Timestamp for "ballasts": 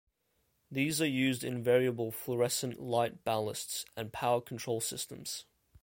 3.23-3.85